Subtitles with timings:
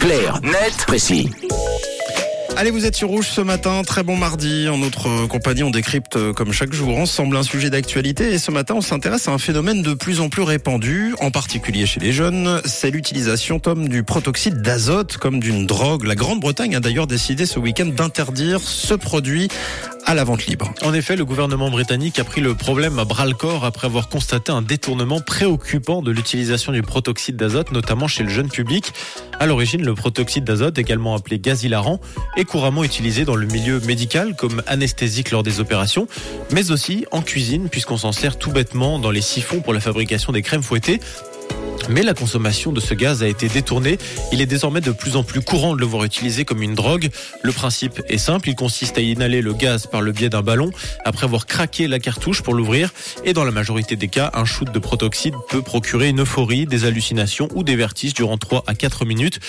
[0.00, 1.28] Clair, net, précis.
[2.56, 4.68] Allez, vous êtes sur Rouge ce matin, très bon mardi.
[4.68, 8.32] En notre compagnie, on décrypte euh, comme chaque jour ensemble un sujet d'actualité.
[8.32, 11.86] Et ce matin, on s'intéresse à un phénomène de plus en plus répandu, en particulier
[11.86, 12.60] chez les jeunes.
[12.64, 16.04] C'est l'utilisation, Tom, du protoxyde d'azote comme d'une drogue.
[16.04, 19.48] La Grande-Bretagne a d'ailleurs décidé ce week-end d'interdire ce produit
[20.08, 20.72] à la vente libre.
[20.82, 24.08] En effet, le gouvernement britannique a pris le problème à bras le corps après avoir
[24.08, 28.94] constaté un détournement préoccupant de l'utilisation du protoxyde d'azote, notamment chez le jeune public.
[29.38, 32.00] À l'origine, le protoxyde d'azote, également appelé gaz hilarant,
[32.38, 36.08] est couramment utilisé dans le milieu médical comme anesthésique lors des opérations,
[36.52, 40.32] mais aussi en cuisine puisqu'on s'en sert tout bêtement dans les siphons pour la fabrication
[40.32, 41.00] des crèmes fouettées
[41.88, 43.98] mais la consommation de ce gaz a été détournée.
[44.32, 47.08] Il est désormais de plus en plus courant de le voir utilisé comme une drogue.
[47.42, 50.70] Le principe est simple, il consiste à inhaler le gaz par le biais d'un ballon
[51.04, 52.92] après avoir craqué la cartouche pour l'ouvrir.
[53.24, 56.84] Et dans la majorité des cas, un shoot de protoxyde peut procurer une euphorie, des
[56.84, 59.40] hallucinations ou des vertiges durant 3 à 4 minutes.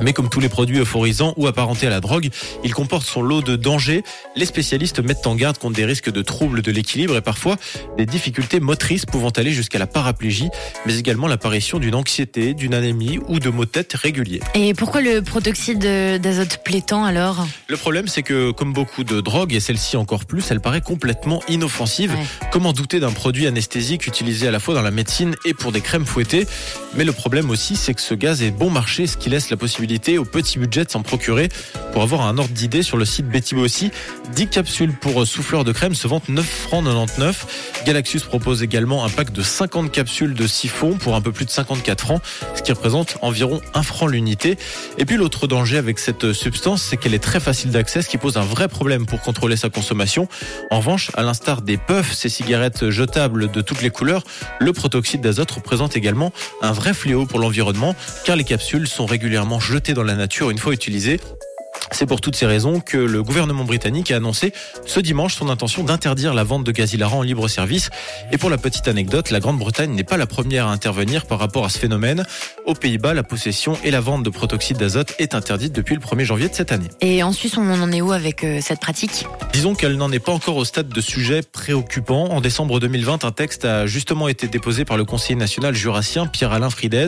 [0.00, 2.28] Mais comme tous les produits euphorisants ou apparentés à la drogue,
[2.64, 4.02] il comporte son lot de dangers.
[4.34, 7.56] Les spécialistes mettent en garde contre des risques de troubles de l'équilibre et parfois
[7.96, 10.48] des difficultés motrices pouvant aller jusqu'à la paraplégie,
[10.84, 14.40] mais également l'apparition d'une anxiété, d'une anémie ou de maux de tête réguliers.
[14.54, 17.46] Et pourquoi le protoxyde d'azote plaît tant alors?
[17.68, 21.42] Le problème, c'est que comme beaucoup de drogues, et celle-ci encore plus, elle paraît complètement
[21.48, 22.14] inoffensive.
[22.52, 25.80] Comment douter d'un produit anesthésique utilisé à la fois dans la médecine et pour des
[25.80, 26.46] crèmes fouettées?
[26.94, 29.56] Mais le problème aussi, c'est que ce gaz est bon marché, ce qui laisse la
[29.56, 29.85] possibilité
[30.18, 31.48] au petit budget s'en procurer.
[31.92, 33.90] Pour avoir un ordre d'idée, sur le site Betty Bossy,
[34.34, 37.75] 10 capsules pour souffleur de crème se vendent 9 francs 99.
[37.86, 41.50] Galaxus propose également un pack de 50 capsules de siphon pour un peu plus de
[41.50, 42.20] 54 francs,
[42.56, 44.58] ce qui représente environ 1 franc l'unité.
[44.98, 48.18] Et puis l'autre danger avec cette substance, c'est qu'elle est très facile d'accès, ce qui
[48.18, 50.26] pose un vrai problème pour contrôler sa consommation.
[50.72, 54.24] En revanche, à l'instar des puffs, ces cigarettes jetables de toutes les couleurs,
[54.58, 59.60] le protoxyde d'azote représente également un vrai fléau pour l'environnement, car les capsules sont régulièrement
[59.60, 61.20] jetées dans la nature une fois utilisé.
[61.90, 64.52] C'est pour toutes ces raisons que le gouvernement britannique a annoncé
[64.86, 67.90] ce dimanche son intention d'interdire la vente de gaz hilarant en libre service.
[68.32, 71.64] Et pour la petite anecdote, la Grande-Bretagne n'est pas la première à intervenir par rapport
[71.64, 72.24] à ce phénomène.
[72.66, 76.24] Aux Pays-Bas, la possession et la vente de protoxyde d'azote est interdite depuis le 1er
[76.24, 76.88] janvier de cette année.
[77.00, 79.26] Et en Suisse, on en est où avec euh, cette pratique?
[79.52, 82.30] Disons qu'elle n'en est pas encore au stade de sujet préoccupant.
[82.30, 86.70] En décembre 2020, un texte a justement été déposé par le conseiller national jurassien Pierre-Alain
[86.70, 87.06] Fridez.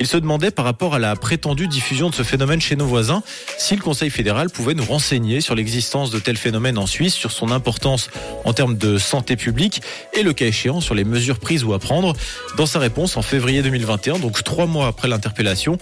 [0.00, 3.22] Il se demandait par rapport à la prétendue diffusion de ce phénomène chez nos voisins
[3.58, 7.32] si le Conseil fédéral pouvait nous renseigner sur l'existence de tels phénomènes en Suisse, sur
[7.32, 8.08] son importance
[8.46, 9.82] en termes de santé publique
[10.14, 12.14] et le cas échéant sur les mesures prises ou à prendre.
[12.56, 15.76] Dans sa réponse en février 2021, donc trois mois après l'interpellation,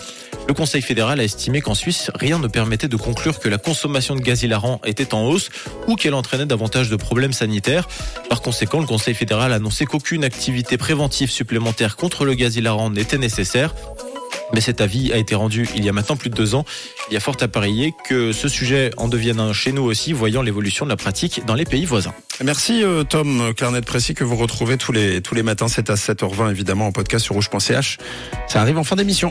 [0.48, 4.16] le Conseil fédéral a estimé qu'en Suisse, rien ne permettait de conclure que la consommation
[4.16, 5.50] de gaz hilarant était en hausse
[5.86, 7.86] ou qu'elle entraînait davantage de problèmes sanitaires.
[8.28, 12.90] Par conséquent, le Conseil fédéral a annoncé qu'aucune activité préventive supplémentaire contre le gaz hilarant
[12.90, 13.74] n'était nécessaire.
[14.52, 16.64] Mais cet avis a été rendu il y a maintenant plus de deux ans.
[17.10, 20.12] Il y a fort à parier que ce sujet en devienne un chez nous aussi,
[20.12, 22.14] voyant l'évolution de la pratique dans les pays voisins.
[22.42, 25.94] Merci euh, Tom, carnet précis que vous retrouvez tous les, tous les matins, c'est à
[25.94, 27.98] 7h20 évidemment en podcast sur rouge.ch.
[28.48, 29.30] Ça arrive en fin d'émission.